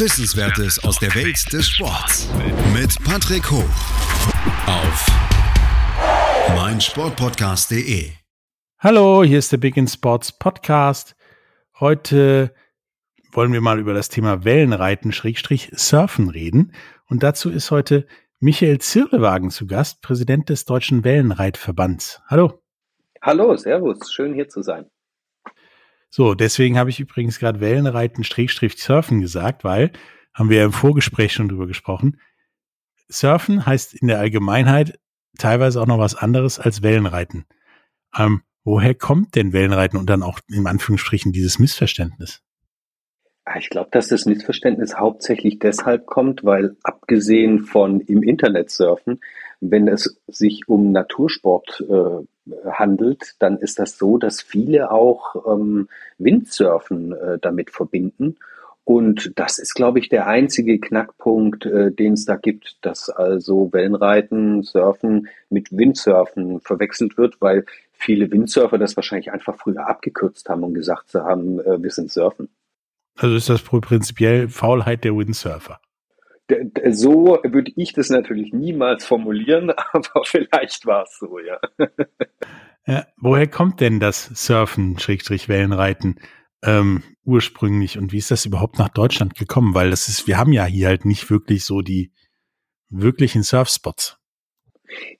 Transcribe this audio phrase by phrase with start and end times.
[0.00, 2.26] Wissenswertes aus der Welt des Sports.
[2.72, 3.68] Mit Patrick Hoch.
[4.66, 5.06] Auf
[6.56, 8.08] meinsportpodcast.de.
[8.78, 11.16] Hallo, hier ist der Big in Sports Podcast.
[11.78, 12.54] Heute
[13.32, 16.72] wollen wir mal über das Thema Wellenreiten Schrägstrich Surfen reden.
[17.06, 18.06] Und dazu ist heute
[18.38, 22.22] Michael Zirlewagen zu Gast, Präsident des Deutschen Wellenreitverbands.
[22.26, 22.62] Hallo.
[23.20, 24.86] Hallo, Servus, schön hier zu sein.
[26.10, 29.92] So, deswegen habe ich übrigens gerade Wellenreiten Schrägstrich Surfen gesagt, weil,
[30.34, 32.20] haben wir ja im Vorgespräch schon drüber gesprochen,
[33.08, 34.98] Surfen heißt in der Allgemeinheit
[35.38, 37.44] teilweise auch noch was anderes als Wellenreiten.
[38.16, 42.42] Ähm, woher kommt denn Wellenreiten und dann auch in Anführungsstrichen dieses Missverständnis?
[43.44, 49.20] Ah, ich glaube, dass das Missverständnis hauptsächlich deshalb kommt, weil abgesehen von im Internet surfen,
[49.60, 52.26] wenn es sich um Natursport äh,
[52.70, 58.36] handelt, dann ist das so, dass viele auch ähm, Windsurfen äh, damit verbinden.
[58.84, 63.72] Und das ist, glaube ich, der einzige Knackpunkt, äh, den es da gibt, dass also
[63.72, 70.64] Wellenreiten, Surfen mit Windsurfen verwechselt wird, weil viele Windsurfer das wahrscheinlich einfach früher abgekürzt haben
[70.64, 72.48] und gesagt haben, äh, wir sind Surfen.
[73.16, 75.80] Also ist das prinzipiell Faulheit der Windsurfer.
[76.90, 81.58] So würde ich das natürlich niemals formulieren, aber vielleicht war es so, ja.
[82.86, 83.06] ja.
[83.16, 86.20] Woher kommt denn das Surfen, Schrägstrich Wellenreiten,
[86.62, 89.74] ähm, ursprünglich und wie ist das überhaupt nach Deutschland gekommen?
[89.74, 92.12] Weil das ist, wir haben ja hier halt nicht wirklich so die
[92.90, 94.19] wirklichen Surfspots.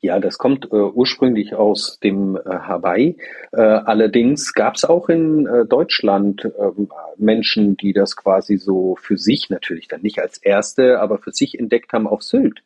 [0.00, 3.16] Ja, das kommt äh, ursprünglich aus dem äh, Hawaii.
[3.52, 9.16] Äh, allerdings gab es auch in äh, Deutschland ähm, Menschen, die das quasi so für
[9.16, 12.62] sich natürlich dann nicht als erste, aber für sich entdeckt haben auf Sylt.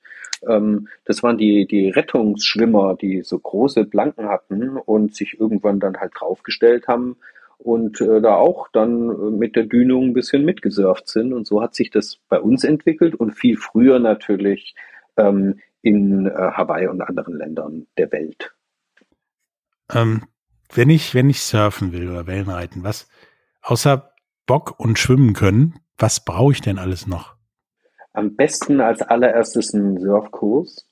[0.48, 5.98] Ähm, das waren die, die Rettungsschwimmer, die so große Blanken hatten und sich irgendwann dann
[5.98, 7.16] halt draufgestellt haben
[7.58, 11.32] und äh, da auch dann äh, mit der Dünung ein bisschen mitgesurft sind.
[11.32, 14.74] Und so hat sich das bei uns entwickelt und viel früher natürlich
[15.16, 18.54] ähm, in äh, Hawaii und anderen Ländern der Welt.
[19.92, 20.22] Ähm,
[20.72, 23.06] wenn ich, wenn ich surfen will oder Wellenreiten, was
[23.60, 24.12] außer
[24.46, 27.34] Bock und Schwimmen können, was brauche ich denn alles noch?
[28.14, 30.88] Am besten als allererstes einen Surfkurs,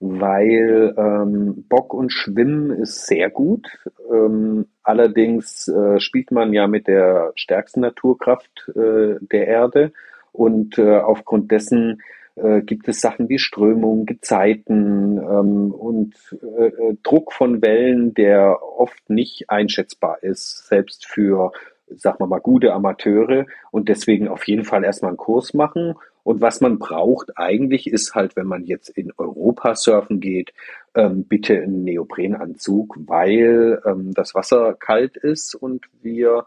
[0.00, 3.68] weil ähm, Bock und Schwimmen ist sehr gut.
[4.10, 9.92] Ähm, allerdings äh, spielt man ja mit der stärksten Naturkraft äh, der Erde
[10.32, 12.00] und äh, aufgrund dessen
[12.36, 16.14] äh, gibt es Sachen wie Strömung, Gezeiten ähm, und
[16.58, 21.52] äh, äh, Druck von Wellen, der oft nicht einschätzbar ist, selbst für,
[21.88, 25.94] sagen wir mal, gute Amateure und deswegen auf jeden Fall erstmal einen Kurs machen.
[26.24, 30.52] Und was man braucht eigentlich ist halt, wenn man jetzt in Europa surfen geht,
[30.94, 36.44] ähm, bitte einen Neoprenanzug, weil ähm, das Wasser kalt ist und wir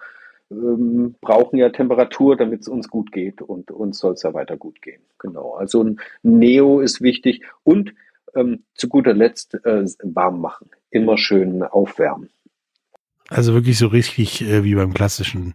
[0.51, 4.57] ähm, brauchen ja Temperatur, damit es uns gut geht und uns soll es ja weiter
[4.57, 5.01] gut gehen.
[5.19, 5.53] Genau.
[5.53, 7.93] Also ein Neo ist wichtig und
[8.35, 10.69] ähm, zu guter Letzt äh, warm machen.
[10.89, 12.29] Immer schön aufwärmen.
[13.29, 15.53] Also wirklich so richtig äh, wie beim klassischen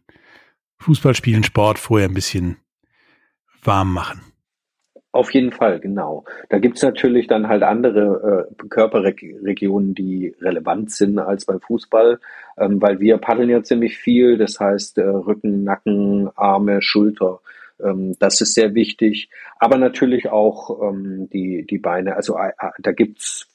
[0.78, 2.59] Fußballspielen, Sport vorher ein bisschen
[3.62, 4.34] warm machen.
[5.15, 6.25] Auf jeden Fall, genau.
[6.49, 12.19] Da gibt's natürlich dann halt andere äh, Körperregionen, die relevant sind als beim Fußball,
[12.59, 14.39] ähm, weil wir paddeln ja ziemlich viel.
[14.39, 17.39] Das heißt äh, Rücken, Nacken, Arme, Schulter.
[17.81, 19.31] Ähm, das ist sehr wichtig.
[19.61, 22.17] Aber natürlich auch ähm, die, die Beine.
[22.17, 23.47] Also äh, äh da gibt's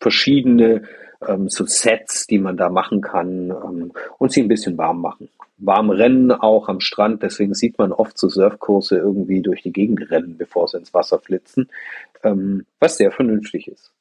[0.00, 0.82] verschiedene
[1.26, 5.28] ähm, so Sets, die man da machen kann ähm, und sie ein bisschen warm machen.
[5.58, 10.10] Warm rennen auch am Strand, deswegen sieht man oft so Surfkurse irgendwie durch die Gegend
[10.10, 11.70] rennen, bevor sie ins Wasser flitzen,
[12.22, 13.92] ähm, was sehr vernünftig ist.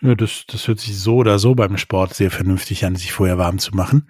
[0.00, 3.38] Ja, das, das hört sich so oder so beim Sport sehr vernünftig an, sich vorher
[3.38, 4.08] warm zu machen.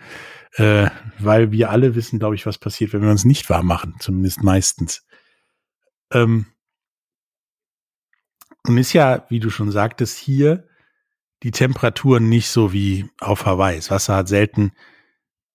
[0.55, 0.89] Äh,
[1.19, 4.43] weil wir alle wissen, glaube ich, was passiert, wenn wir uns nicht warm machen, zumindest
[4.43, 5.07] meistens.
[6.13, 6.47] Ähm,
[8.67, 10.69] und ist ja, wie du schon sagtest, hier
[11.43, 13.77] die Temperaturen nicht so wie auf Hawaii.
[13.77, 14.73] Das Wasser hat selten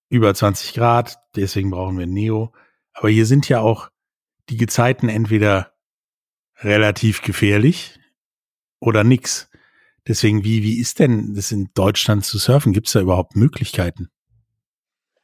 [0.09, 2.53] über 20 Grad, deswegen brauchen wir Neo.
[2.93, 3.89] Aber hier sind ja auch
[4.49, 5.73] die Gezeiten entweder
[6.59, 7.99] relativ gefährlich
[8.79, 9.49] oder nix.
[10.07, 12.73] Deswegen, wie, wie ist denn das in Deutschland zu surfen?
[12.73, 14.09] Gibt es da überhaupt Möglichkeiten?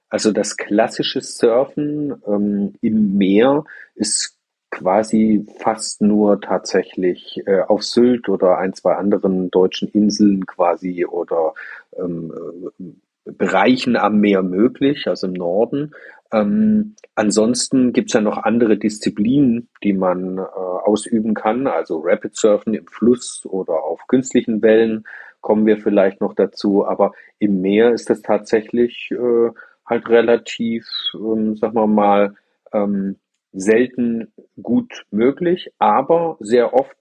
[0.09, 3.63] Also das klassische Surfen ähm, im Meer
[3.95, 4.32] ist
[4.73, 11.53] quasi fast nur tatsächlich äh, auf Sylt oder ein, zwei anderen deutschen Inseln quasi oder
[11.97, 12.33] ähm,
[12.79, 15.91] äh, Bereichen am Meer möglich, also im Norden.
[16.31, 22.73] Ähm, ansonsten gibt's ja noch andere Disziplinen, die man äh, ausüben kann, also Rapid Surfen
[22.73, 25.05] im Fluss oder auf künstlichen Wellen
[25.41, 29.51] kommen wir vielleicht noch dazu, aber im Meer ist das tatsächlich äh,
[29.85, 32.35] halt relativ, ähm, sagen wir mal,
[32.73, 33.17] ähm,
[33.53, 36.97] selten gut möglich, aber sehr oft,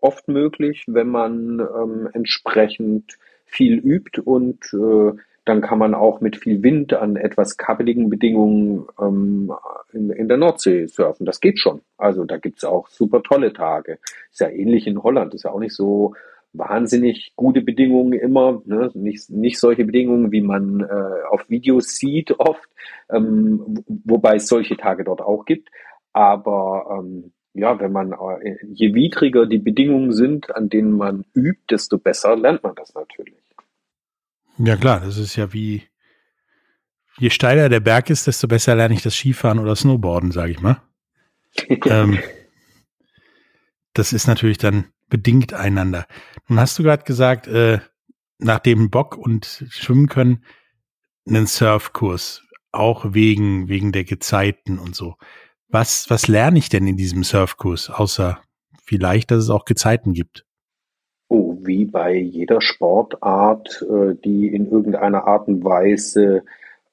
[0.00, 6.36] oft möglich, wenn man ähm, entsprechend viel übt und äh, dann kann man auch mit
[6.36, 9.50] viel Wind an etwas kabbeligen Bedingungen ähm,
[9.92, 11.24] in, in der Nordsee surfen.
[11.24, 11.80] Das geht schon.
[11.96, 13.98] Also da gibt's auch super tolle Tage.
[14.30, 15.32] Ist ja ähnlich in Holland.
[15.32, 16.14] Ist ja auch nicht so
[16.52, 18.90] wahnsinnig gute Bedingungen immer, ne?
[18.94, 22.68] nicht, nicht solche Bedingungen, wie man äh, auf Videos sieht oft,
[23.10, 25.70] ähm, wobei es solche Tage dort auch gibt.
[26.12, 31.62] Aber ähm, ja, wenn man, äh, je widriger die Bedingungen sind, an denen man übt,
[31.70, 33.34] desto besser lernt man das natürlich.
[34.58, 35.82] Ja klar, das ist ja wie,
[37.18, 40.60] je steiler der Berg ist, desto besser lerne ich das Skifahren oder Snowboarden, sage ich
[40.60, 40.80] mal.
[41.86, 42.18] ähm,
[43.92, 46.06] das ist natürlich dann bedingt einander.
[46.48, 47.78] Nun hast du gerade gesagt, äh,
[48.38, 50.44] nachdem Bock und Schwimmen können,
[51.26, 55.16] einen Surfkurs, auch wegen, wegen der Gezeiten und so.
[55.70, 58.40] Was, was lerne ich denn in diesem Surfkurs, außer
[58.82, 60.46] vielleicht, dass es auch Gezeiten gibt?
[61.28, 66.42] Oh, wie bei jeder Sportart, äh, die in irgendeiner Art und Weise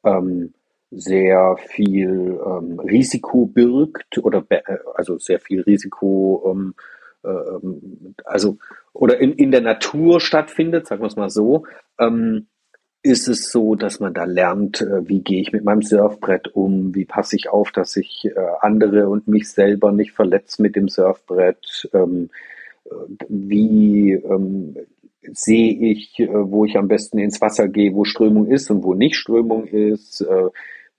[0.03, 0.53] ähm,
[0.91, 4.61] sehr viel ähm, Risiko birgt oder äh,
[4.95, 6.75] also sehr viel Risiko ähm,
[7.23, 8.57] ähm, also
[8.91, 11.65] oder in, in der Natur stattfindet, sagen wir es mal so,
[11.99, 12.47] ähm,
[13.05, 16.95] ist es so, dass man da lernt, äh, wie gehe ich mit meinem Surfbrett um,
[16.95, 20.89] wie passe ich auf, dass ich äh, andere und mich selber nicht verletze mit dem
[20.89, 22.29] Surfbrett, ähm,
[22.85, 22.89] äh,
[23.29, 24.75] wie ähm,
[25.21, 29.15] sehe ich, wo ich am besten ins Wasser gehe, wo Strömung ist und wo nicht
[29.15, 30.23] Strömung ist,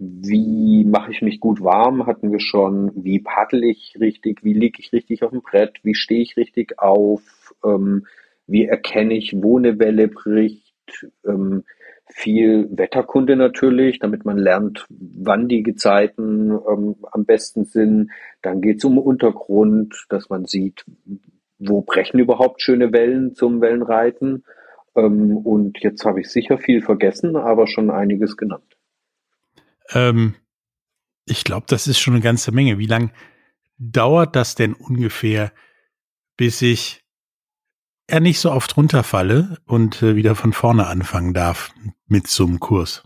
[0.00, 2.90] wie mache ich mich gut warm, hatten wir schon.
[2.96, 4.42] Wie paddel ich richtig?
[4.42, 5.78] Wie liege ich richtig auf dem Brett?
[5.84, 7.54] Wie stehe ich richtig auf?
[7.64, 8.08] Ähm,
[8.48, 11.06] wie erkenne ich, wo eine Welle bricht?
[12.08, 18.10] Viel Wetterkunde natürlich, damit man lernt, wann die Gezeiten ähm, am besten sind.
[18.42, 20.84] Dann geht es um Untergrund, dass man sieht,
[21.58, 24.44] wo brechen überhaupt schöne Wellen zum Wellenreiten.
[24.94, 28.76] Ähm, und jetzt habe ich sicher viel vergessen, aber schon einiges genannt.
[29.90, 30.34] Ähm,
[31.24, 32.78] ich glaube, das ist schon eine ganze Menge.
[32.78, 33.10] Wie lang
[33.78, 35.52] dauert das denn ungefähr,
[36.36, 37.05] bis ich
[38.10, 41.72] ja nicht so oft runterfalle und äh, wieder von vorne anfangen darf
[42.06, 43.02] mit so einem Kurs?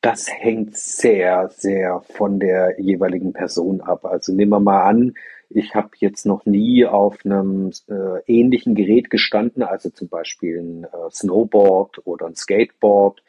[0.00, 4.04] Das hängt sehr, sehr von der jeweiligen Person ab.
[4.04, 5.14] Also nehmen wir mal an,
[5.48, 10.84] ich habe jetzt noch nie auf einem äh, ähnlichen Gerät gestanden, also zum Beispiel ein
[10.84, 13.22] äh, Snowboard oder ein Skateboard.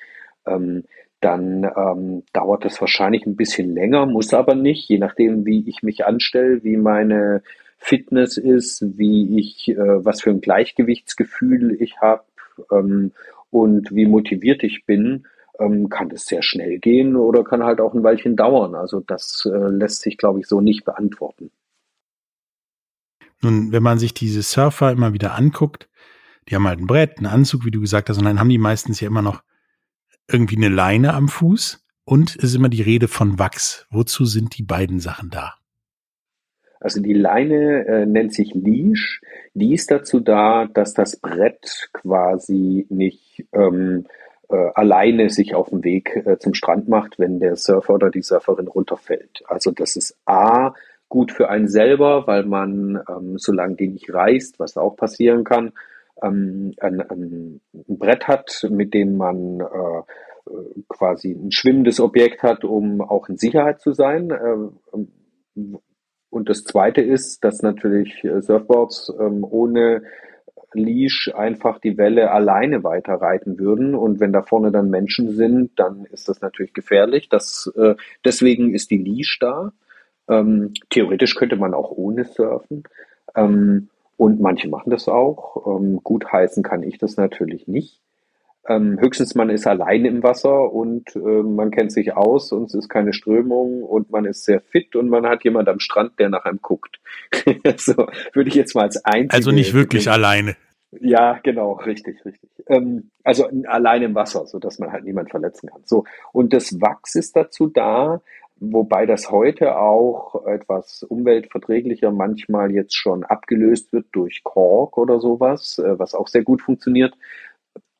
[0.45, 0.83] Ähm,
[1.19, 5.81] dann ähm, dauert es wahrscheinlich ein bisschen länger, muss aber nicht, je nachdem, wie ich
[5.81, 7.41] mich anstelle, wie meine
[7.77, 12.23] Fitness ist, wie ich, äh, was für ein Gleichgewichtsgefühl ich habe
[12.71, 13.11] ähm,
[13.49, 15.27] und wie motiviert ich bin,
[15.59, 18.75] ähm, kann das sehr schnell gehen oder kann halt auch ein Weilchen dauern.
[18.75, 21.51] Also das äh, lässt sich, glaube ich, so nicht beantworten.
[23.41, 25.87] Nun, wenn man sich diese Surfer immer wieder anguckt,
[26.49, 28.57] die haben halt ein Brett, einen Anzug, wie du gesagt hast, und dann haben die
[28.57, 29.43] meistens ja immer noch
[30.27, 33.85] irgendwie eine Leine am Fuß und es ist immer die Rede von Wachs.
[33.89, 35.56] Wozu sind die beiden Sachen da?
[36.87, 39.19] Also die Leine äh, nennt sich Leash.
[39.53, 44.05] Die ist dazu da, dass das Brett quasi nicht ähm,
[44.47, 48.21] äh, alleine sich auf dem Weg äh, zum Strand macht, wenn der Surfer oder die
[48.21, 49.43] Surferin runterfällt.
[49.47, 50.75] Also das ist A
[51.09, 55.73] gut für einen selber, weil man, ähm, solange die nicht reißt, was auch passieren kann,
[56.23, 60.03] ähm, ein, ein, Brett hat, mit dem man äh,
[60.87, 64.31] quasi ein schwimmendes Objekt hat, um auch in Sicherheit zu sein.
[64.31, 65.01] Äh,
[66.29, 70.03] und das Zweite ist, dass natürlich Surfboards ähm, ohne
[70.73, 73.95] Leash einfach die Welle alleine weiterreiten würden.
[73.95, 77.29] Und wenn da vorne dann Menschen sind, dann ist das natürlich gefährlich.
[77.29, 79.71] Das, äh, deswegen ist die Leash da.
[80.29, 82.83] Ähm, theoretisch könnte man auch ohne surfen.
[83.35, 85.79] Ähm, und manche machen das auch.
[85.79, 88.01] Ähm, gut heißen kann ich das natürlich nicht.
[88.69, 92.73] Ähm, höchstens man ist alleine im Wasser und äh, man kennt sich aus und es
[92.73, 96.29] ist keine Strömung und man ist sehr fit und man hat jemand am Strand, der
[96.29, 96.99] nach einem guckt.
[97.77, 99.33] so würde ich jetzt mal als einzige.
[99.33, 100.19] Also nicht wirklich denken.
[100.19, 100.55] alleine.
[100.99, 102.49] Ja, genau, richtig, richtig.
[102.67, 105.81] Ähm, also alleine im Wasser, so dass man halt niemand verletzen kann.
[105.85, 108.21] So und das Wachs ist dazu da,
[108.59, 115.77] wobei das heute auch etwas umweltverträglicher manchmal jetzt schon abgelöst wird durch Kork oder sowas,
[115.79, 117.13] äh, was auch sehr gut funktioniert.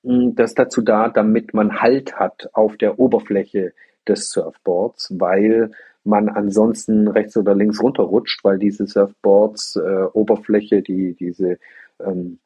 [0.04, 3.74] Mm, das dazu da, damit man Halt hat auf der Oberfläche
[4.08, 5.72] des Surfboards, weil
[6.04, 11.60] man ansonsten rechts oder links runterrutscht, weil diese Surfboards äh, Oberfläche, die diese
[12.00, 12.40] ähm,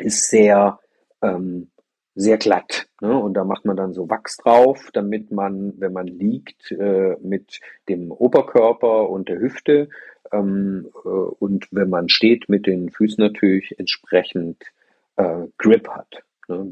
[0.00, 0.78] ist sehr
[1.20, 1.68] ähm,
[2.14, 2.86] sehr glatt.
[3.00, 3.16] Ne?
[3.16, 7.60] Und da macht man dann so Wachs drauf, damit man, wenn man liegt, äh, mit
[7.88, 9.88] dem Oberkörper und der Hüfte
[10.30, 14.62] ähm, äh, und wenn man steht, mit den Füßen natürlich entsprechend
[15.16, 16.22] äh, Grip hat.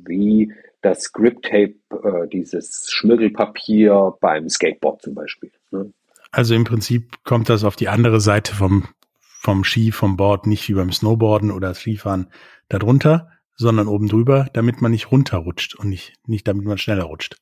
[0.07, 5.53] Wie das Grip Tape, äh, dieses Schmirgelpapier beim Skateboard zum Beispiel.
[5.71, 5.93] Ne?
[6.31, 10.69] Also im Prinzip kommt das auf die andere Seite vom, vom Ski, vom Board, nicht
[10.69, 12.29] wie beim Snowboarden oder Skifahren
[12.69, 17.37] darunter, sondern oben drüber, damit man nicht runterrutscht und nicht, nicht damit man schneller rutscht.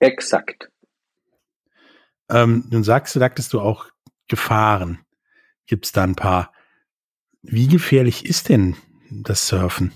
[0.00, 0.70] Exakt.
[2.28, 3.86] Ähm, nun sagst du, sagtest du auch
[4.28, 5.00] Gefahren.
[5.66, 6.52] Gibt es da ein paar?
[7.42, 8.76] Wie gefährlich ist denn
[9.10, 9.92] das Surfen?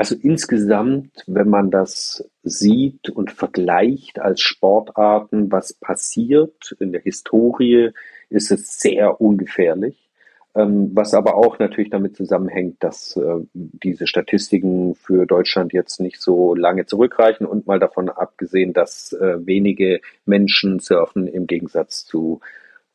[0.00, 7.90] Also insgesamt, wenn man das sieht und vergleicht als Sportarten, was passiert in der Historie,
[8.30, 10.08] ist es sehr ungefährlich.
[10.54, 16.22] Ähm, was aber auch natürlich damit zusammenhängt, dass äh, diese Statistiken für Deutschland jetzt nicht
[16.22, 22.40] so lange zurückreichen und mal davon abgesehen, dass äh, wenige Menschen surfen im Gegensatz zu,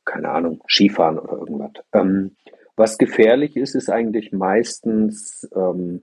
[0.05, 1.71] keine Ahnung, Skifahren oder irgendwas.
[1.93, 2.31] Ähm,
[2.75, 6.01] was gefährlich ist, ist eigentlich meistens ähm,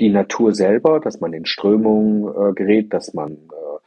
[0.00, 3.78] die Natur selber, dass man in Strömungen äh, gerät, dass man äh,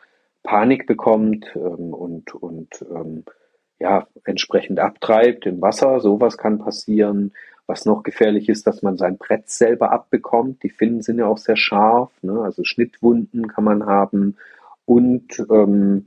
[0.43, 3.23] Panik bekommt ähm, und, und ähm,
[3.79, 5.99] ja, entsprechend abtreibt im Wasser.
[5.99, 7.33] Sowas kann passieren.
[7.67, 10.61] Was noch gefährlich ist, dass man sein Brett selber abbekommt.
[10.61, 12.41] Die Finnen sind ja auch sehr scharf, ne?
[12.41, 14.37] also Schnittwunden kann man haben.
[14.85, 16.05] Und ähm,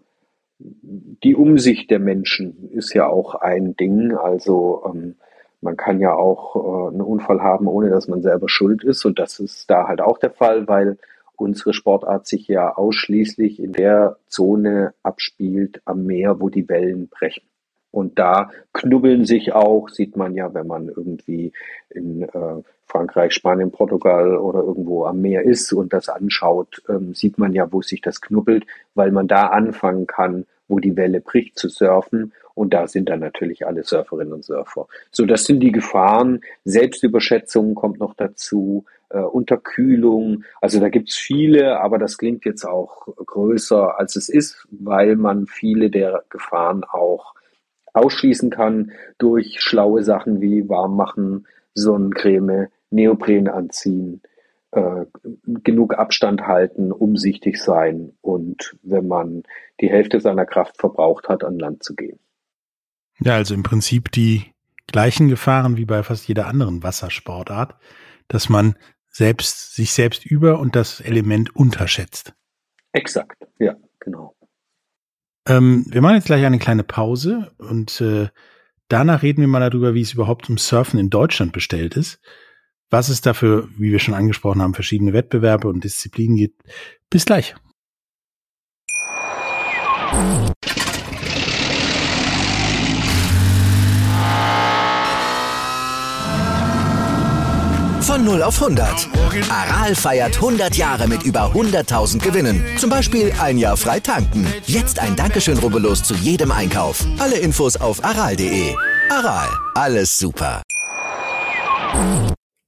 [0.61, 4.13] die Umsicht der Menschen ist ja auch ein Ding.
[4.15, 5.17] Also ähm,
[5.61, 9.05] man kann ja auch äh, einen Unfall haben, ohne dass man selber schuld ist.
[9.05, 10.99] Und das ist da halt auch der Fall, weil
[11.37, 17.45] unsere Sportart sich ja ausschließlich in der Zone abspielt am Meer, wo die Wellen brechen.
[17.91, 21.53] Und da knubbeln sich auch, sieht man ja, wenn man irgendwie
[21.89, 27.39] in äh, Frankreich, Spanien, Portugal oder irgendwo am Meer ist und das anschaut, ähm, sieht
[27.39, 31.59] man ja, wo sich das knubbelt, weil man da anfangen kann, wo die Welle bricht,
[31.59, 32.33] zu surfen.
[32.59, 34.89] Und da sind dann natürlich alle Surferinnen und Surfer.
[35.13, 36.41] So, das sind die Gefahren.
[36.65, 40.43] Selbstüberschätzung kommt noch dazu, äh, Unterkühlung.
[40.61, 45.47] Also da gibt's viele, aber das klingt jetzt auch größer, als es ist, weil man
[45.47, 47.35] viele der Gefahren auch
[47.93, 54.21] ausschließen kann durch schlaue Sachen wie warm machen, Sonnencreme, Neopren anziehen,
[54.73, 55.05] äh,
[55.45, 59.45] genug Abstand halten, umsichtig sein und wenn man
[59.81, 62.19] die Hälfte seiner Kraft verbraucht hat, an Land zu gehen.
[63.21, 64.53] Ja, also im Prinzip die
[64.87, 67.77] gleichen Gefahren wie bei fast jeder anderen Wassersportart,
[68.29, 68.77] dass man
[69.11, 72.35] selbst sich selbst über und das Element unterschätzt.
[72.93, 74.37] Exakt, ja, genau.
[75.47, 78.29] Ähm, wir machen jetzt gleich eine kleine Pause und äh,
[78.89, 82.21] danach reden wir mal darüber, wie es überhaupt um Surfen in Deutschland bestellt ist.
[82.91, 86.63] Was es dafür, wie wir schon angesprochen haben, verschiedene Wettbewerbe und Disziplinen gibt.
[87.11, 87.55] Bis gleich.
[98.29, 99.09] 0 auf 100.
[99.51, 102.63] Aral feiert 100 Jahre mit über 100.000 Gewinnen.
[102.77, 104.47] Zum Beispiel ein Jahr frei tanken.
[104.67, 107.07] Jetzt ein Dankeschön, rubbellos zu jedem Einkauf.
[107.19, 108.75] Alle Infos auf aral.de.
[109.09, 110.63] Aral, alles super.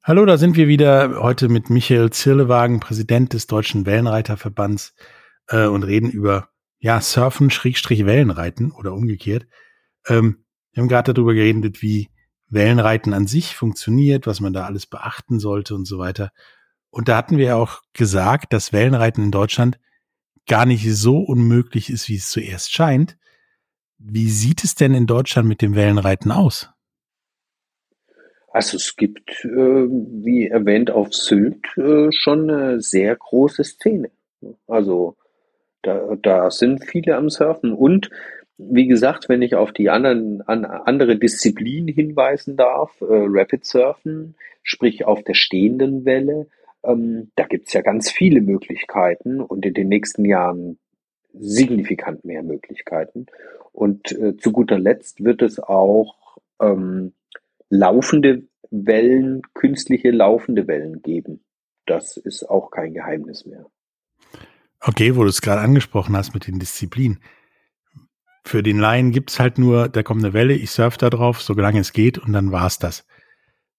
[0.02, 4.94] Hallo, da sind wir wieder heute mit Michael Zirlewagen, Präsident des Deutschen Wellenreiterverbands
[5.48, 6.48] äh, und reden über
[6.78, 9.46] ja, Surfen, Schrägstrich Wellenreiten oder umgekehrt.
[10.08, 12.08] Ähm, wir haben gerade darüber geredet, wie
[12.50, 16.30] Wellenreiten an sich funktioniert, was man da alles beachten sollte und so weiter.
[16.90, 19.78] Und da hatten wir ja auch gesagt, dass Wellenreiten in Deutschland
[20.48, 23.16] gar nicht so unmöglich ist, wie es zuerst scheint.
[23.98, 26.70] Wie sieht es denn in Deutschland mit dem Wellenreiten aus?
[28.52, 34.10] Also es gibt, äh, wie erwähnt, auf Sylt äh, schon eine sehr große Szene.
[34.66, 35.16] Also
[35.82, 38.10] da, da sind viele am Surfen und
[38.68, 44.34] wie gesagt, wenn ich auf die anderen, an andere Disziplin hinweisen darf, äh, Rapid Surfen,
[44.62, 46.48] sprich auf der stehenden Welle,
[46.82, 50.78] ähm, da gibt's ja ganz viele Möglichkeiten und in den nächsten Jahren
[51.32, 53.26] signifikant mehr Möglichkeiten.
[53.72, 57.12] Und äh, zu guter Letzt wird es auch ähm,
[57.68, 61.44] laufende Wellen, künstliche laufende Wellen geben.
[61.86, 63.66] Das ist auch kein Geheimnis mehr.
[64.80, 67.20] Okay, wo du es gerade angesprochen hast mit den Disziplinen
[68.44, 71.80] für den Laien gibt's halt nur, da kommt eine Welle, ich surf da drauf, solange
[71.80, 73.06] es geht und dann war's das.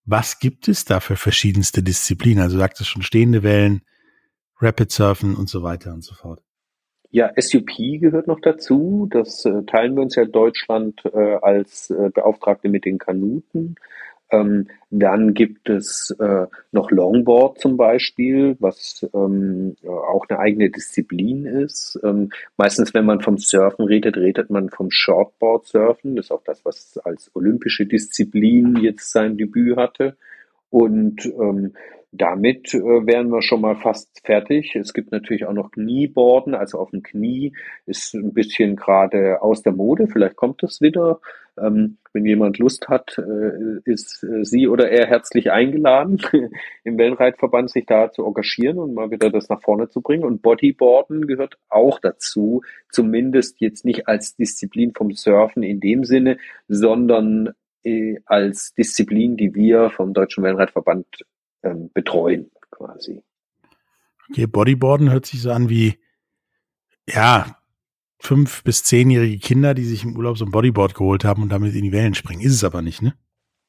[0.06, 2.44] Was gibt es da für verschiedenste Disziplinen?
[2.44, 3.82] Also du sagtest schon stehende Wellen,
[4.60, 6.42] Rapid Surfen und so weiter und so fort.
[7.10, 9.08] Ja, SUP gehört noch dazu.
[9.12, 13.76] Das äh, teilen wir uns ja Deutschland äh, als äh, Beauftragte mit den Kanuten.
[14.32, 21.46] Ähm, dann gibt es äh, noch Longboard zum Beispiel, was ähm, auch eine eigene Disziplin
[21.46, 22.00] ist.
[22.04, 26.16] Ähm, meistens, wenn man vom Surfen redet, redet man vom Shortboard Surfen.
[26.16, 30.16] Das ist auch das, was als olympische Disziplin jetzt sein Debüt hatte.
[30.70, 31.74] Und ähm,
[32.12, 34.76] damit äh, wären wir schon mal fast fertig.
[34.76, 37.54] Es gibt natürlich auch noch Knieboarden, also auf dem Knie
[37.86, 40.08] ist ein bisschen gerade aus der Mode.
[40.08, 41.20] Vielleicht kommt das wieder.
[41.58, 46.22] Ähm, wenn jemand Lust hat, äh, ist äh, sie oder er herzlich eingeladen,
[46.84, 50.24] im Wellenreitverband sich da zu engagieren und mal wieder das nach vorne zu bringen.
[50.24, 56.38] Und Bodyboarden gehört auch dazu, zumindest jetzt nicht als Disziplin vom Surfen in dem Sinne,
[56.68, 57.54] sondern
[57.84, 61.06] äh, als Disziplin, die wir vom Deutschen Wellenreitverband
[61.64, 63.24] ähm, betreuen, quasi.
[64.30, 65.98] Okay, Bodyboarden hört sich so an wie,
[67.08, 67.58] ja,
[68.22, 71.76] fünf- bis zehnjährige Kinder, die sich im Urlaub so ein Bodyboard geholt haben und damit
[71.76, 72.42] in die Wellen springen.
[72.42, 73.14] Ist es aber nicht, ne?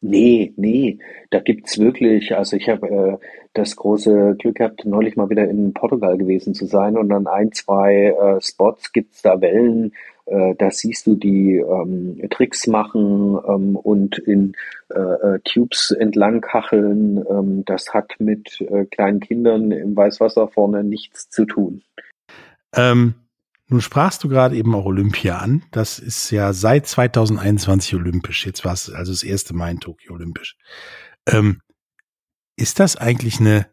[0.05, 0.99] Nee, nee,
[1.31, 5.73] da gibt's wirklich, also ich habe äh, das große Glück gehabt, neulich mal wieder in
[5.73, 9.93] Portugal gewesen zu sein und an ein, zwei äh, Spots gibt's da Wellen,
[10.27, 14.55] äh, da siehst du die ähm, Tricks machen ähm, und in
[14.95, 17.25] äh, äh, Tubes entlang kacheln.
[17.29, 21.83] Ähm, das hat mit äh, kleinen Kindern im Weißwasser vorne nichts zu tun.
[22.75, 23.15] Ähm,
[23.73, 25.63] nun sprachst du gerade eben auch Olympia an.
[25.71, 28.47] Das ist ja seit 2021 olympisch.
[28.47, 30.57] Jetzt war es also das erste Mal in Tokio olympisch.
[31.27, 31.61] Ähm,
[32.57, 33.67] ist das eigentlich eine,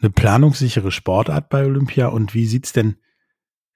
[0.00, 2.08] eine planungssichere Sportart bei Olympia?
[2.08, 2.96] Und wie sieht's denn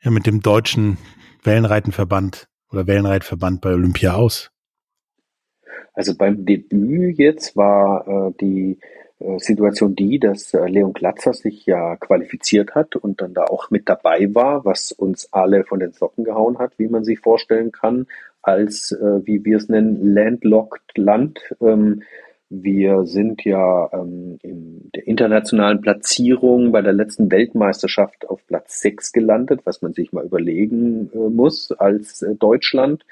[0.02, 0.97] ja, mit dem deutschen
[1.44, 4.50] Wellenreitenverband oder Wellenreitverband bei Olympia aus?
[5.94, 8.80] Also beim Debüt jetzt war äh, die
[9.38, 13.88] Situation die, dass äh, Leon Glatzer sich ja qualifiziert hat und dann da auch mit
[13.88, 18.07] dabei war, was uns alle von den Socken gehauen hat, wie man sich vorstellen kann,
[18.42, 21.40] als, äh, wie wir es nennen, landlocked Land.
[21.61, 22.03] Ähm,
[22.55, 29.12] wir sind ja ähm, in der internationalen Platzierung bei der letzten Weltmeisterschaft auf Platz 6
[29.12, 33.07] gelandet, was man sich mal überlegen äh, muss als äh, Deutschland,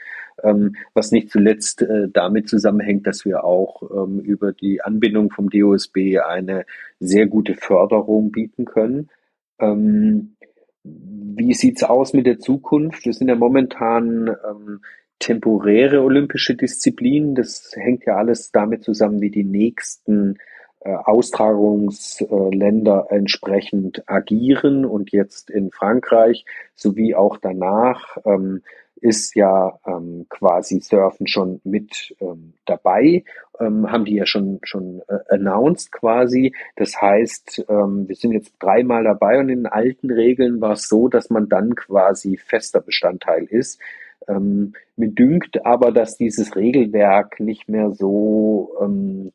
[0.95, 6.19] was nicht zuletzt äh, damit zusammenhängt, dass wir auch ähm, über die Anbindung vom DOSB
[6.27, 6.65] eine
[6.99, 9.11] sehr gute Förderung bieten können.
[9.59, 10.37] Ähm,
[10.83, 13.05] wie sieht's aus mit der Zukunft?
[13.05, 14.81] Wir sind ja momentan ähm,
[15.19, 17.35] temporäre olympische Disziplin.
[17.35, 20.39] Das hängt ja alles damit zusammen, wie die nächsten
[20.81, 24.87] äh, Austragungsländer entsprechend agieren.
[24.87, 28.63] Und jetzt in Frankreich sowie auch danach ähm,
[29.01, 33.25] ist ja ähm, quasi Surfen schon mit ähm, dabei,
[33.59, 36.55] ähm, haben die ja schon schon äh, announced quasi.
[36.77, 41.09] Das heißt, ähm, wir sind jetzt dreimal dabei und in alten Regeln war es so,
[41.09, 43.81] dass man dann quasi fester Bestandteil ist.
[44.29, 49.33] Ähm, mir dünkt aber, dass dieses Regelwerk nicht mehr so, ähm,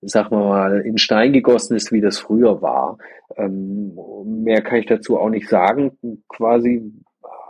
[0.00, 2.98] sag mal, in Stein gegossen ist, wie das früher war.
[3.36, 5.92] Ähm, mehr kann ich dazu auch nicht sagen,
[6.28, 6.92] quasi.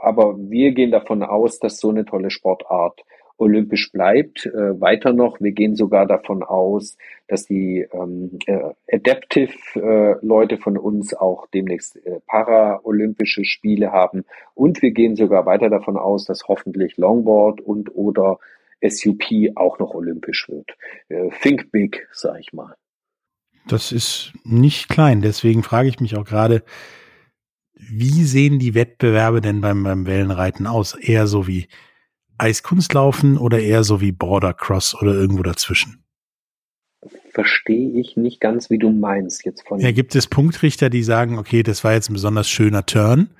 [0.00, 3.04] Aber wir gehen davon aus, dass so eine tolle Sportart
[3.38, 4.46] olympisch bleibt.
[4.46, 6.96] Äh, weiter noch, wir gehen sogar davon aus,
[7.28, 14.24] dass die ähm, äh, Adaptive-Leute äh, von uns auch demnächst äh, Paralympische Spiele haben.
[14.54, 18.38] Und wir gehen sogar weiter davon aus, dass hoffentlich Longboard und oder
[18.86, 19.22] SUP
[19.54, 20.76] auch noch olympisch wird.
[21.08, 22.74] Äh, think big, sag ich mal.
[23.68, 25.20] Das ist nicht klein.
[25.20, 26.62] Deswegen frage ich mich auch gerade,
[27.78, 30.94] wie sehen die Wettbewerbe denn beim, beim Wellenreiten aus?
[30.94, 31.68] Eher so wie
[32.38, 36.04] Eiskunstlaufen oder eher so wie Border Cross oder irgendwo dazwischen?
[37.30, 39.80] Verstehe ich nicht ganz, wie du meinst jetzt von.
[39.80, 43.30] Ja, gibt es Punktrichter, die sagen, okay, das war jetzt ein besonders schöner Turn?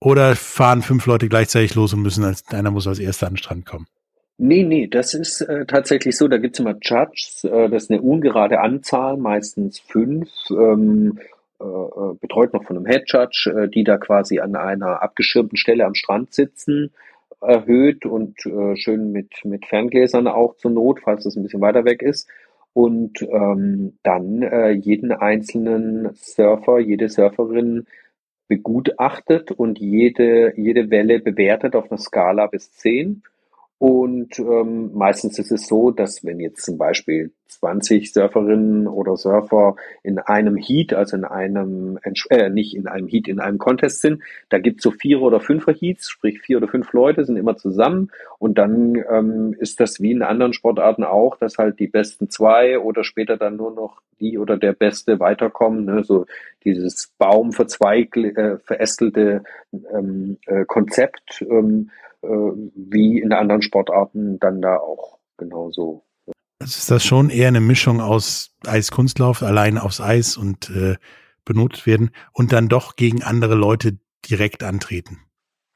[0.00, 3.38] Oder fahren fünf Leute gleichzeitig los und müssen als, einer muss als erster an den
[3.38, 3.86] Strand kommen?
[4.38, 6.28] Nee, nee, das ist äh, tatsächlich so.
[6.28, 11.18] Da gibt's immer Judges, äh, das ist eine ungerade Anzahl, meistens fünf, ähm,
[11.60, 15.56] äh, äh betreut noch von einem Head Judge, äh, die da quasi an einer abgeschirmten
[15.56, 16.92] Stelle am Strand sitzen
[17.42, 18.40] erhöht und
[18.76, 22.26] schön mit, mit Ferngläsern auch zur Not, falls es ein bisschen weiter weg ist.
[22.72, 27.86] Und ähm, dann äh, jeden einzelnen Surfer, jede Surferin
[28.48, 33.22] begutachtet und jede, jede Welle bewertet auf einer Skala bis 10
[33.78, 39.76] Und ähm, meistens ist es so, dass wenn jetzt zum Beispiel 20 Surferinnen oder Surfer
[40.02, 41.98] in einem Heat, also in einem,
[42.30, 45.40] äh, nicht in einem Heat, in einem Contest sind, da gibt es so vier oder
[45.40, 50.00] fünfer Heats, sprich vier oder fünf Leute sind immer zusammen und dann ähm, ist das
[50.00, 54.00] wie in anderen Sportarten auch, dass halt die besten zwei oder später dann nur noch
[54.20, 56.02] die oder der Beste weiterkommen, ne?
[56.02, 56.24] so
[56.64, 59.44] dieses Baum verzweig, äh, verästelte
[59.92, 61.44] ähm, äh, Konzept.
[61.48, 61.90] Ähm,
[62.22, 66.04] äh, wie in anderen Sportarten dann da auch genauso.
[66.60, 70.96] Also ist das schon eher eine Mischung aus Eiskunstlauf, allein aufs Eis und äh,
[71.44, 73.98] benutzt werden und dann doch gegen andere Leute
[74.28, 75.25] direkt antreten.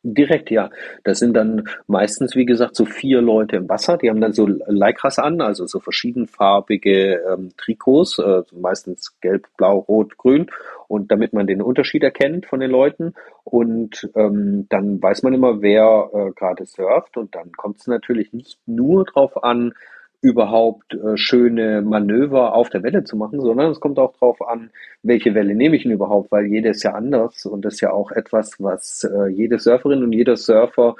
[0.02, 0.70] Direkt, ja.
[1.04, 3.98] Das sind dann meistens, wie gesagt, so vier Leute im Wasser.
[3.98, 9.78] Die haben dann so Leikras an, also so verschiedenfarbige ähm, Trikots, äh, meistens gelb, blau,
[9.80, 10.46] rot, grün.
[10.88, 13.12] Und damit man den Unterschied erkennt von den Leuten.
[13.44, 17.18] Und ähm, dann weiß man immer, wer äh, gerade surft.
[17.18, 19.74] Und dann kommt es natürlich nicht nur drauf an,
[20.22, 24.70] überhaupt äh, schöne Manöver auf der Welle zu machen, sondern es kommt auch darauf an,
[25.02, 27.92] welche Welle nehme ich denn überhaupt, weil jede ist ja anders und das ist ja
[27.92, 30.96] auch etwas, was äh, jede Surferin und jeder Surfer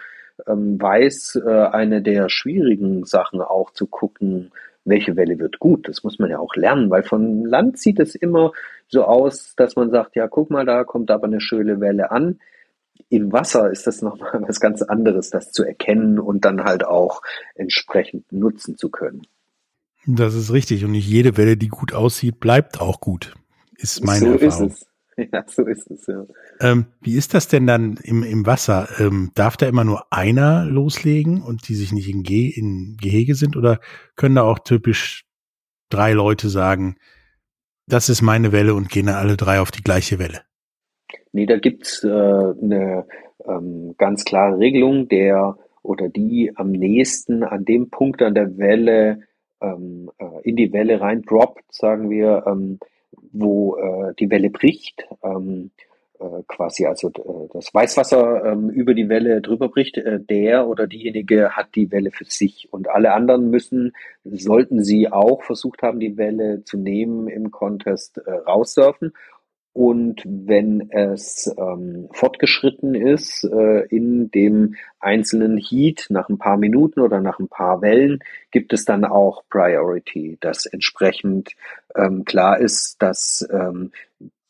[0.46, 4.52] ähm, weiß, äh, eine der schwierigen Sachen auch zu gucken,
[4.84, 5.88] welche Welle wird gut.
[5.88, 8.52] Das muss man ja auch lernen, weil von Land sieht es immer
[8.88, 12.38] so aus, dass man sagt, ja, guck mal, da kommt aber eine schöne Welle an
[13.08, 17.22] im Wasser ist das nochmal was ganz anderes, das zu erkennen und dann halt auch
[17.54, 19.22] entsprechend nutzen zu können.
[20.06, 20.84] Das ist richtig.
[20.84, 23.34] Und nicht jede Welle, die gut aussieht, bleibt auch gut.
[23.76, 24.68] Ist meine so Erfahrung.
[24.68, 24.86] Ist es.
[25.32, 26.24] Ja, so ist es, ja.
[26.60, 28.88] Ähm, wie ist das denn dann im, im Wasser?
[28.98, 33.34] Ähm, darf da immer nur einer loslegen und die sich nicht in, Ge in Gehege
[33.34, 33.54] sind?
[33.54, 33.80] Oder
[34.16, 35.26] können da auch typisch
[35.90, 36.96] drei Leute sagen,
[37.86, 40.40] das ist meine Welle und gehen dann alle drei auf die gleiche Welle?
[41.32, 43.06] Nee, da gibt's äh, eine
[43.46, 49.22] ähm, ganz klare Regelung, der oder die am nächsten an dem Punkt an der Welle
[49.60, 52.78] ähm, äh, in die Welle rein droppt, sagen wir, ähm,
[53.32, 55.70] wo äh, die Welle bricht, ähm,
[56.18, 60.86] äh, quasi also äh, das Weißwasser ähm, über die Welle drüber bricht, äh, der oder
[60.86, 62.68] diejenige hat die Welle für sich.
[62.70, 63.92] Und alle anderen müssen,
[64.24, 69.12] sollten sie auch versucht haben, die Welle zu nehmen im Contest äh, raussurfen
[69.72, 77.00] und wenn es ähm, fortgeschritten ist äh, in dem einzelnen Heat nach ein paar Minuten
[77.00, 78.18] oder nach ein paar Wellen,
[78.50, 81.52] gibt es dann auch Priority, dass entsprechend
[81.94, 83.92] ähm, klar ist, dass ähm,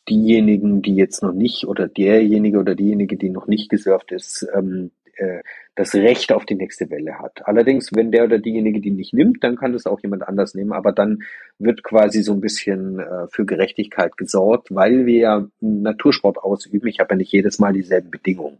[0.08, 4.90] diejenigen, die jetzt noch nicht oder derjenige oder diejenige, die noch nicht gesurft ist, ähm,
[5.20, 5.42] äh,
[5.74, 7.46] das Recht auf die nächste Welle hat.
[7.46, 10.72] Allerdings, wenn der oder diejenige die nicht nimmt, dann kann das auch jemand anders nehmen.
[10.72, 11.22] Aber dann
[11.58, 16.88] wird quasi so ein bisschen äh, für Gerechtigkeit gesorgt, weil wir ja Natursport ausüben.
[16.88, 18.58] Ich habe ja nicht jedes Mal dieselben Bedingungen.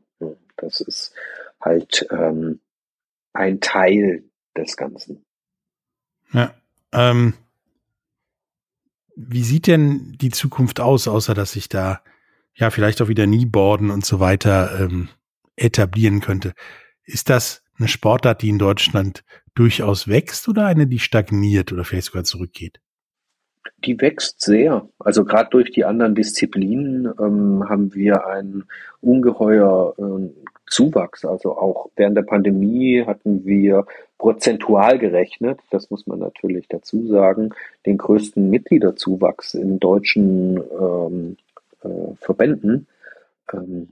[0.57, 1.14] Das ist
[1.61, 2.61] halt ähm,
[3.33, 4.25] ein Teil
[4.57, 5.25] des Ganzen.
[6.33, 6.55] Ja.
[6.92, 7.35] Ähm,
[9.16, 12.03] wie sieht denn die Zukunft aus, außer dass sich da
[12.55, 15.09] ja vielleicht auch wieder Kneeboarden und so weiter ähm,
[15.57, 16.53] etablieren könnte.
[17.05, 22.07] Ist das eine Sportart, die in Deutschland durchaus wächst oder eine, die stagniert oder vielleicht
[22.07, 22.81] sogar zurückgeht?
[23.85, 24.89] Die wächst sehr.
[24.99, 28.65] Also gerade durch die anderen Disziplinen ähm, haben wir einen
[29.01, 30.29] ungeheuer äh,
[30.67, 31.25] Zuwachs.
[31.25, 33.87] Also auch während der Pandemie hatten wir
[34.19, 37.51] prozentual gerechnet, das muss man natürlich dazu sagen,
[37.87, 41.37] den größten Mitgliederzuwachs in deutschen ähm,
[41.83, 42.87] äh, Verbänden.
[43.53, 43.89] Ähm,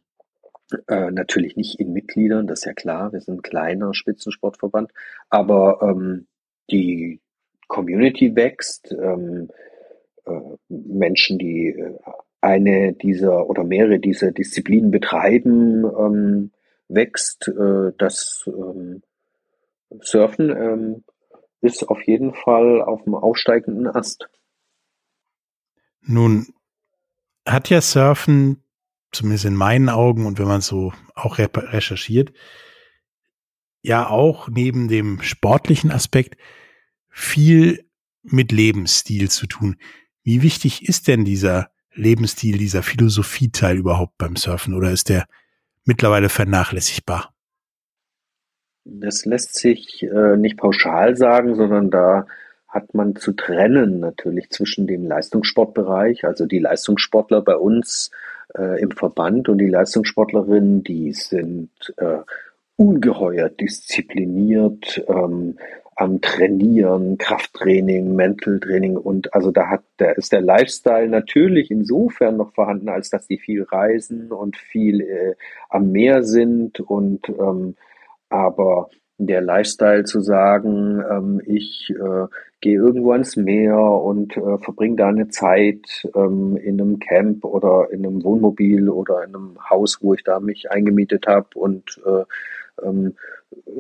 [0.86, 4.92] äh, natürlich nicht in Mitgliedern, das ist ja klar, wir sind ein kleiner Spitzensportverband,
[5.30, 6.26] aber ähm,
[6.70, 7.20] die
[7.68, 9.50] Community wächst, ähm,
[10.26, 11.98] äh, Menschen, die äh,
[12.40, 16.50] eine dieser oder mehrere dieser Disziplinen betreiben, ähm,
[16.88, 17.48] wächst.
[17.48, 19.02] Äh, das ähm,
[20.00, 21.04] Surfen ähm,
[21.60, 24.28] ist auf jeden Fall auf dem aufsteigenden Ast.
[26.02, 26.46] Nun
[27.46, 28.62] hat ja Surfen
[29.12, 32.32] zumindest in meinen Augen und wenn man so auch recherchiert,
[33.82, 36.36] ja auch neben dem sportlichen Aspekt
[37.08, 37.84] viel
[38.22, 39.76] mit Lebensstil zu tun.
[40.22, 45.26] Wie wichtig ist denn dieser Lebensstil, dieser Philosophieteil überhaupt beim Surfen oder ist der
[45.84, 47.34] mittlerweile vernachlässigbar?
[48.84, 52.26] Das lässt sich äh, nicht pauschal sagen, sondern da
[52.68, 58.10] hat man zu trennen natürlich zwischen dem Leistungssportbereich, also die Leistungssportler bei uns
[58.56, 62.18] äh, im Verband und die Leistungssportlerinnen, die sind äh,
[62.76, 65.58] ungeheuer diszipliniert ähm,
[65.96, 72.36] am Trainieren, Krafttraining, Mental Training und also da hat, da ist der Lifestyle natürlich insofern
[72.36, 75.34] noch vorhanden, als dass die viel reisen und viel äh,
[75.70, 77.74] am Meer sind und ähm,
[78.28, 82.26] aber der Lifestyle zu sagen, ähm, ich äh,
[82.60, 87.88] gehe irgendwo ans Meer und äh, verbringe da eine Zeit ähm, in einem Camp oder
[87.90, 92.24] in einem Wohnmobil oder in einem Haus, wo ich da mich eingemietet habe und äh,
[92.86, 93.14] ähm,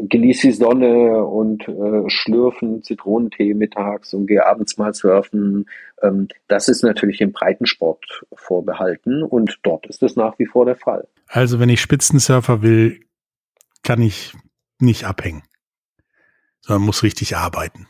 [0.08, 5.68] genieße die Sonne und äh, schlürfen Zitronentee mittags und gehe abends mal surfen.
[6.02, 10.76] Ähm, das ist natürlich dem Breitensport vorbehalten und dort ist es nach wie vor der
[10.76, 11.06] Fall.
[11.28, 13.00] Also wenn ich Spitzensurfer will,
[13.82, 14.32] kann ich
[14.80, 15.42] nicht abhängen,
[16.60, 17.86] sondern muss richtig arbeiten.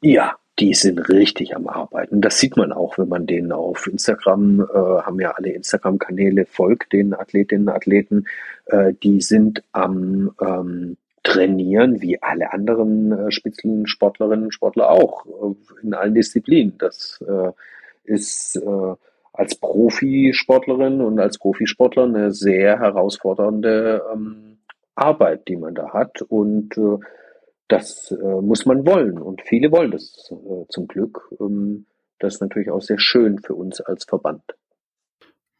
[0.00, 2.20] Ja, die sind richtig am Arbeiten.
[2.20, 6.92] Das sieht man auch, wenn man denen auf Instagram, äh, haben ja alle Instagram-Kanäle folgt,
[6.92, 8.26] den Athletinnen und Athleten,
[8.66, 15.54] äh, die sind am ähm, Trainieren, wie alle anderen äh, Spitzensportlerinnen und Sportler auch, äh,
[15.82, 16.74] in allen Disziplinen.
[16.78, 17.50] Das äh,
[18.04, 18.94] ist äh,
[19.32, 24.53] als Profisportlerin und als Profisportler eine sehr herausfordernde ähm,
[24.94, 26.22] Arbeit, die man da hat.
[26.22, 26.98] Und äh,
[27.68, 29.18] das äh, muss man wollen.
[29.18, 31.30] Und viele wollen das äh, zum Glück.
[31.40, 31.86] Ähm,
[32.18, 34.42] das ist natürlich auch sehr schön für uns als Verband.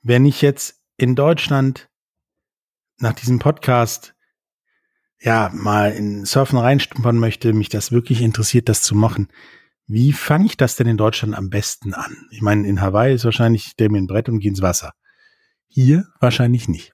[0.02, 1.88] Wenn ich jetzt in Deutschland
[2.98, 4.14] nach diesem Podcast
[5.20, 9.28] ja mal in Surfen reinstumpern möchte, mich das wirklich interessiert, das zu machen.
[9.86, 12.16] Wie fange ich das denn in Deutschland am besten an?
[12.30, 14.92] Ich meine, in Hawaii ist wahrscheinlich der mir ein Brett und geh ins Wasser.
[15.66, 16.93] Hier wahrscheinlich nicht.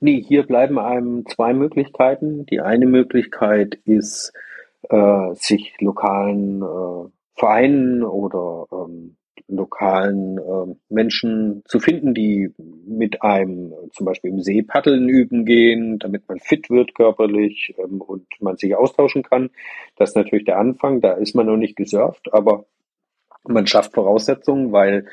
[0.00, 2.46] Nee, hier bleiben einem zwei Möglichkeiten.
[2.46, 4.32] Die eine Möglichkeit ist,
[4.88, 9.16] äh, sich lokalen äh, Vereinen oder ähm,
[9.50, 12.52] lokalen äh, Menschen zu finden, die
[12.86, 18.00] mit einem zum Beispiel im See paddeln üben gehen, damit man fit wird körperlich ähm,
[18.00, 19.50] und man sich austauschen kann.
[19.96, 21.00] Das ist natürlich der Anfang.
[21.00, 22.64] Da ist man noch nicht gesurft, aber
[23.46, 25.06] man schafft Voraussetzungen, weil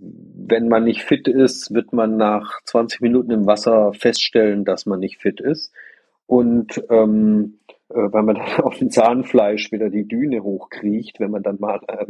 [0.00, 5.00] wenn man nicht fit ist, wird man nach 20 Minuten im Wasser feststellen, dass man
[5.00, 5.72] nicht fit ist.
[6.26, 7.58] Und ähm,
[7.90, 11.80] äh, weil man dann auf dem Zahnfleisch wieder die Düne hochkriecht, wenn man dann mal
[11.88, 12.06] äh,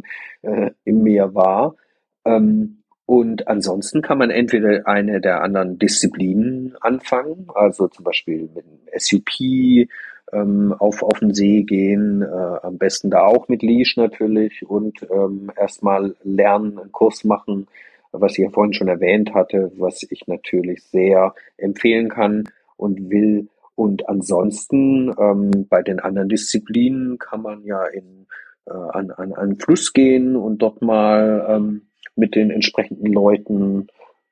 [0.49, 1.77] äh, im Meer war.
[2.25, 8.65] Ähm, und ansonsten kann man entweder eine der anderen Disziplinen anfangen, also zum Beispiel mit
[8.65, 9.89] einem SUP
[10.33, 12.27] ähm, auf, auf den See gehen, äh,
[12.63, 17.67] am besten da auch mit Leash natürlich und ähm, erstmal lernen, einen Kurs machen,
[18.13, 23.49] was ich ja vorhin schon erwähnt hatte, was ich natürlich sehr empfehlen kann und will.
[23.75, 28.27] Und ansonsten ähm, bei den anderen Disziplinen kann man ja in,
[28.67, 31.83] äh, an, an einen Fluss gehen und dort mal ähm,
[32.17, 33.87] mit den entsprechenden Leuten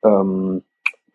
[0.04, 0.62] ähm,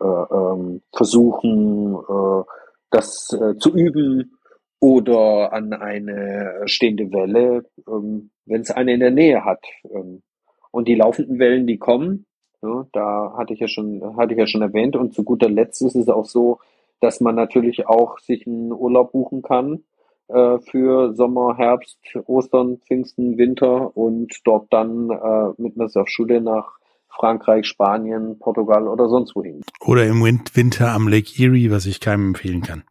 [0.01, 2.43] äh, ähm, versuchen, äh,
[2.89, 4.37] das äh, zu üben
[4.83, 9.63] oder an eine stehende Welle, ähm, wenn es eine in der Nähe hat.
[9.89, 10.23] Ähm,
[10.71, 12.25] und die laufenden Wellen, die kommen,
[12.61, 14.97] ja, da hatte ich ja schon, hatte ich ja schon erwähnt.
[14.97, 16.59] Und zu guter Letzt ist es auch so,
[16.99, 19.85] dass man natürlich auch sich einen Urlaub buchen kann
[20.27, 26.73] äh, für Sommer, Herbst, Ostern, Pfingsten, Winter und dort dann äh, mit einer Surfschule nach
[27.07, 29.61] Frankreich, Spanien, Portugal oder sonst wohin.
[29.79, 32.83] Oder im Winter am Lake Erie, was ich keinem empfehlen kann.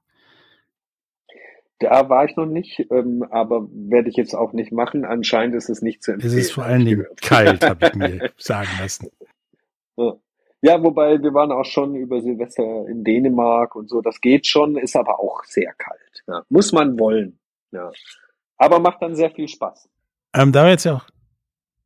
[1.83, 5.05] Da war ich noch nicht, ähm, aber werde ich jetzt auch nicht machen.
[5.05, 6.33] Anscheinend ist es nicht zu empfehlen.
[6.33, 9.09] Es ist vor allen Dingen kalt, habe ich mir sagen lassen.
[10.65, 14.01] Ja, wobei wir waren auch schon über Silvester in Dänemark und so.
[14.01, 16.23] Das geht schon, ist aber auch sehr kalt.
[16.29, 16.43] Ja.
[16.49, 17.39] Muss man wollen.
[17.73, 17.91] Ja.
[18.59, 19.89] Aber macht dann sehr viel Spaß.
[20.35, 21.07] Ähm, da wir jetzt ja auch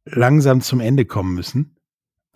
[0.05, 1.77] langsam zum Ende kommen müssen,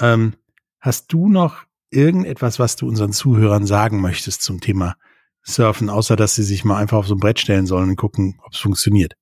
[0.00, 0.32] ähm,
[0.80, 4.96] hast du noch irgendetwas, was du unseren Zuhörern sagen möchtest zum Thema
[5.42, 8.38] Surfen, außer dass sie sich mal einfach auf so ein Brett stellen sollen und gucken,
[8.44, 9.14] ob es funktioniert?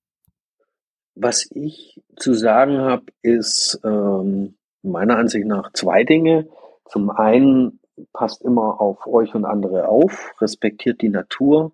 [1.14, 6.48] Was ich zu sagen habe, ist ähm, meiner Ansicht nach zwei Dinge.
[6.85, 7.81] Zum einen
[8.12, 11.72] passt immer auf euch und andere auf, respektiert die Natur,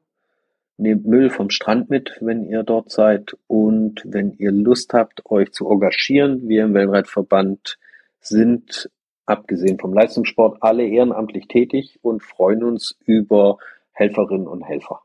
[0.76, 5.52] nehmt Müll vom Strand mit, wenn ihr dort seid und wenn ihr Lust habt, euch
[5.52, 7.78] zu engagieren, wir im Weltreitverband
[8.20, 8.90] sind,
[9.26, 13.58] abgesehen vom Leistungssport, alle ehrenamtlich tätig und freuen uns über
[13.94, 15.00] Helferinnen und Helfer.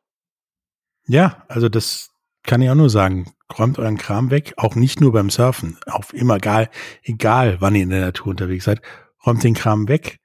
[1.07, 2.11] Ja, also das
[2.43, 3.33] kann ich auch nur sagen.
[3.57, 6.69] Räumt euren Kram weg, auch nicht nur beim Surfen, auf immer egal,
[7.01, 8.81] egal wann ihr in der Natur unterwegs seid
[9.25, 10.19] räumt den Kram weg,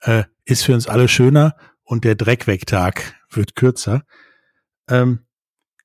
[0.00, 4.04] äh, ist für uns alle schöner und der Dreckwegtag wird kürzer.
[4.88, 5.26] Ähm,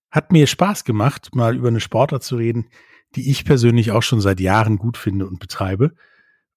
[0.09, 2.69] hat mir Spaß gemacht, mal über eine Sportart zu reden,
[3.15, 5.93] die ich persönlich auch schon seit Jahren gut finde und betreibe.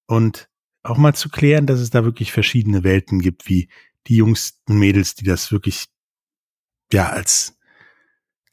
[0.06, 0.48] Und
[0.82, 3.68] auch mal zu klären, dass es da wirklich verschiedene Welten gibt, wie
[4.06, 5.86] die Jungs und Mädels, die das wirklich
[6.92, 7.58] ja als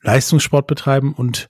[0.02, 1.50] Leistungssport betreiben und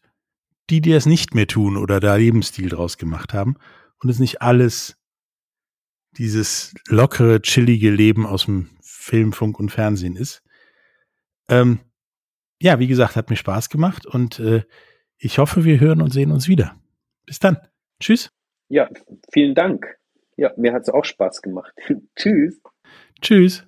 [0.69, 3.57] die, die es nicht mehr tun oder da Lebensstil draus gemacht haben
[3.99, 4.97] und es nicht alles
[6.17, 10.43] dieses lockere, chillige Leben aus dem Film, Funk und Fernsehen ist.
[11.49, 11.79] Ähm,
[12.61, 14.63] ja, wie gesagt, hat mir Spaß gemacht und äh,
[15.17, 16.75] ich hoffe, wir hören und sehen uns wieder.
[17.25, 17.57] Bis dann.
[17.99, 18.31] Tschüss.
[18.69, 18.89] Ja,
[19.31, 19.85] vielen Dank.
[20.35, 21.73] Ja, mir hat es auch Spaß gemacht.
[22.15, 22.61] Tschüss.
[23.21, 23.67] Tschüss.